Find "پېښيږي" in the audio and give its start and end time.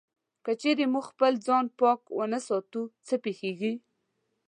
3.23-3.73